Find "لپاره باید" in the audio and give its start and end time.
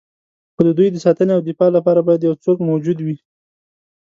1.77-2.21